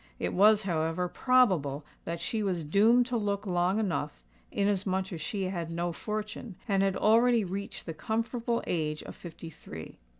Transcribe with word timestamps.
It 0.17 0.33
was, 0.33 0.63
however, 0.63 1.07
probable 1.07 1.85
that 2.05 2.19
she 2.19 2.41
was 2.41 2.63
doomed 2.63 3.05
to 3.05 3.17
look 3.17 3.45
long 3.45 3.77
enough, 3.77 4.19
inasmuch 4.51 5.13
as 5.13 5.21
she 5.21 5.43
had 5.43 5.69
no 5.69 5.91
fortune, 5.91 6.55
and 6.67 6.81
had 6.81 6.95
already 6.97 7.43
reached 7.43 7.85
the 7.85 7.93
comfortable 7.93 8.63
age 8.65 9.03
of 9.03 9.15
fifty 9.15 9.51
three. 9.51 9.99